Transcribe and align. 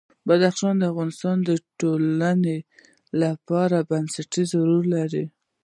بدخشان 0.27 0.75
د 0.79 0.83
افغانستان 0.91 1.37
د 1.49 1.51
ټولنې 1.79 2.57
لپاره 3.21 3.77
بنسټيز 3.89 4.49
رول 4.69 4.85
لري. 4.95 5.25